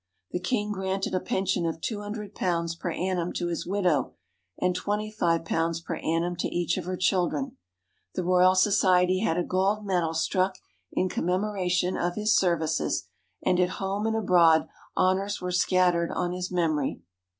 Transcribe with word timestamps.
The 0.31 0.39
king 0.39 0.71
granted 0.71 1.13
a 1.13 1.19
pension 1.19 1.63
of 1.67 1.79
£200 1.79 2.79
per 2.79 2.91
annum 2.91 3.33
to 3.33 3.45
his 3.49 3.67
widow, 3.67 4.15
and 4.59 4.75
£25 4.75 5.85
per 5.85 5.95
annum 5.97 6.35
to 6.37 6.47
each 6.47 6.75
of 6.79 6.85
her 6.85 6.97
children; 6.97 7.57
the 8.15 8.23
Royal 8.23 8.55
Society 8.55 9.19
had 9.19 9.37
a 9.37 9.43
gold 9.43 9.85
medal 9.85 10.15
struck 10.15 10.57
in 10.91 11.07
commemoration 11.07 11.97
of 11.97 12.15
his 12.15 12.35
services, 12.35 13.09
and 13.45 13.59
at 13.59 13.69
home 13.77 14.07
and 14.07 14.15
abroad 14.15 14.67
honors 14.97 15.39
were 15.39 15.51
scattered 15.51 16.09
on 16.11 16.31
his 16.31 16.51
memory. 16.51 17.03